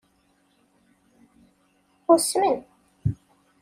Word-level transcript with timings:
Usmen. 2.13 2.57